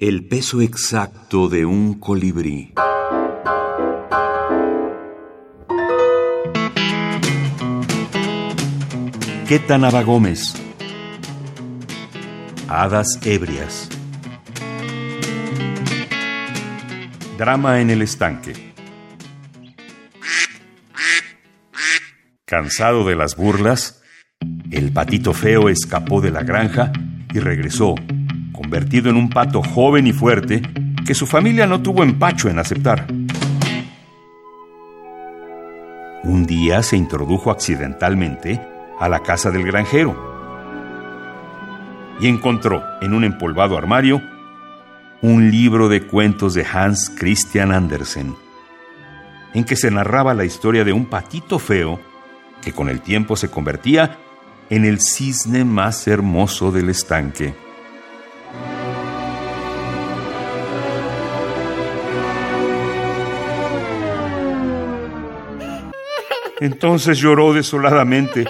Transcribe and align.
El 0.00 0.28
peso 0.28 0.60
exacto 0.60 1.48
de 1.48 1.66
un 1.66 1.98
colibrí. 1.98 2.72
Quetanaba 9.48 10.04
Gómez. 10.04 10.54
Hadas 12.68 13.18
ebrias. 13.24 13.88
Drama 17.36 17.80
en 17.80 17.90
el 17.90 18.02
estanque. 18.02 18.72
Cansado 22.44 23.04
de 23.04 23.16
las 23.16 23.34
burlas, 23.34 24.00
el 24.70 24.92
patito 24.92 25.32
feo 25.32 25.68
escapó 25.68 26.20
de 26.20 26.30
la 26.30 26.44
granja 26.44 26.92
y 27.34 27.40
regresó, 27.40 27.96
convertido 28.52 29.10
en 29.10 29.16
un 29.16 29.30
pato 29.30 29.62
joven 29.62 30.06
y 30.06 30.12
fuerte 30.12 30.62
que 31.06 31.14
su 31.14 31.26
familia 31.26 31.66
no 31.66 31.80
tuvo 31.80 32.02
empacho 32.02 32.48
en 32.48 32.58
aceptar. 32.58 33.06
Un 36.24 36.46
día 36.46 36.82
se 36.82 36.96
introdujo 36.96 37.50
accidentalmente 37.50 38.60
a 38.98 39.08
la 39.08 39.20
casa 39.20 39.50
del 39.50 39.64
granjero 39.64 40.28
y 42.20 42.26
encontró 42.26 42.82
en 43.00 43.14
un 43.14 43.24
empolvado 43.24 43.78
armario 43.78 44.20
un 45.22 45.50
libro 45.50 45.88
de 45.88 46.06
cuentos 46.06 46.54
de 46.54 46.66
Hans 46.70 47.10
Christian 47.16 47.72
Andersen, 47.72 48.36
en 49.54 49.64
que 49.64 49.76
se 49.76 49.90
narraba 49.90 50.34
la 50.34 50.44
historia 50.44 50.84
de 50.84 50.92
un 50.92 51.06
patito 51.06 51.58
feo 51.58 52.00
que 52.62 52.72
con 52.72 52.88
el 52.88 53.00
tiempo 53.00 53.36
se 53.36 53.50
convertía 53.50 54.18
en 54.70 54.84
el 54.84 55.00
cisne 55.00 55.64
más 55.64 56.06
hermoso 56.06 56.70
del 56.70 56.90
estanque. 56.90 57.54
Entonces 66.60 67.18
lloró 67.18 67.52
desoladamente 67.52 68.46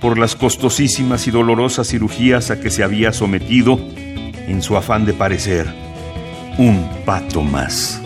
por 0.00 0.18
las 0.18 0.36
costosísimas 0.36 1.26
y 1.26 1.30
dolorosas 1.30 1.88
cirugías 1.88 2.50
a 2.50 2.60
que 2.60 2.70
se 2.70 2.82
había 2.82 3.12
sometido 3.12 3.78
en 3.78 4.62
su 4.62 4.76
afán 4.76 5.04
de 5.04 5.12
parecer 5.12 5.66
un 6.58 6.88
pato 7.04 7.42
más. 7.42 8.02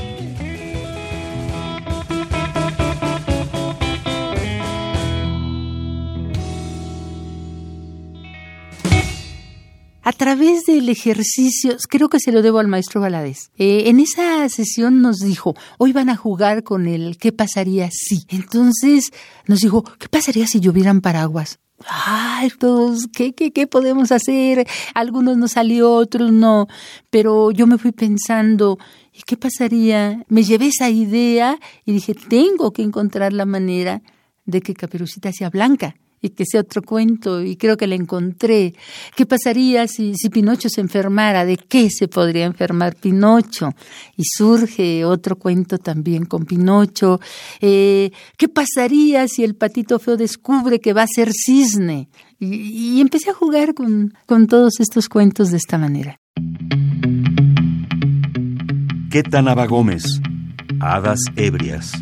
A 10.02 10.12
través 10.12 10.64
del 10.64 10.88
ejercicio, 10.88 11.76
creo 11.88 12.08
que 12.08 12.20
se 12.20 12.32
lo 12.32 12.42
debo 12.42 12.58
al 12.58 12.68
maestro 12.68 13.00
Valadez. 13.00 13.50
Eh, 13.56 13.84
en 13.86 14.00
esa 14.00 14.48
sesión 14.48 15.02
nos 15.02 15.18
dijo, 15.18 15.54
hoy 15.78 15.92
van 15.92 16.08
a 16.08 16.16
jugar 16.16 16.62
con 16.62 16.86
el 16.86 17.18
¿qué 17.18 17.32
pasaría 17.32 17.88
si? 17.92 18.24
Entonces 18.28 19.10
nos 19.46 19.60
dijo, 19.60 19.84
¿qué 19.98 20.08
pasaría 20.08 20.46
si 20.46 20.60
llovieran 20.60 21.00
paraguas? 21.00 21.58
Ay, 21.86 22.50
todos, 22.58 23.06
¿qué, 23.12 23.32
qué, 23.32 23.52
¿qué 23.52 23.66
podemos 23.66 24.12
hacer? 24.12 24.66
Algunos 24.94 25.38
nos 25.38 25.52
salió, 25.52 25.92
otros 25.92 26.30
no. 26.30 26.66
Pero 27.08 27.50
yo 27.50 27.66
me 27.66 27.78
fui 27.78 27.92
pensando, 27.92 28.78
¿y 29.14 29.22
qué 29.22 29.36
pasaría? 29.36 30.24
Me 30.28 30.42
llevé 30.42 30.68
esa 30.68 30.90
idea 30.90 31.58
y 31.86 31.92
dije, 31.92 32.14
tengo 32.14 32.72
que 32.72 32.82
encontrar 32.82 33.32
la 33.32 33.46
manera 33.46 34.02
de 34.44 34.60
que 34.60 34.74
Caperucita 34.74 35.32
sea 35.32 35.48
blanca 35.48 35.96
y 36.22 36.30
que 36.30 36.44
sea 36.44 36.60
otro 36.60 36.82
cuento, 36.82 37.42
y 37.42 37.56
creo 37.56 37.76
que 37.76 37.86
la 37.86 37.94
encontré. 37.94 38.74
¿Qué 39.16 39.26
pasaría 39.26 39.86
si, 39.88 40.14
si 40.14 40.28
Pinocho 40.28 40.68
se 40.68 40.80
enfermara? 40.80 41.44
¿De 41.44 41.56
qué 41.56 41.88
se 41.90 42.08
podría 42.08 42.44
enfermar 42.44 42.94
Pinocho? 42.96 43.74
Y 44.16 44.24
surge 44.24 45.04
otro 45.04 45.36
cuento 45.36 45.78
también 45.78 46.26
con 46.26 46.44
Pinocho. 46.44 47.20
Eh, 47.60 48.10
¿Qué 48.36 48.48
pasaría 48.48 49.28
si 49.28 49.44
el 49.44 49.54
patito 49.54 49.98
feo 49.98 50.16
descubre 50.16 50.80
que 50.80 50.92
va 50.92 51.02
a 51.02 51.06
ser 51.06 51.32
cisne? 51.32 52.08
Y, 52.38 53.00
empecé 53.00 53.30
a 53.30 53.34
jugar 53.34 53.74
con, 53.74 54.14
con 54.26 54.46
todos 54.46 54.80
estos 54.80 55.08
cuentos 55.08 55.50
de 55.50 55.58
esta 55.58 55.76
manera. 55.76 56.18
Quetanaba 59.10 59.66
Gómez, 59.66 60.20
Hadas 60.80 61.20
Ebrias. 61.36 61.92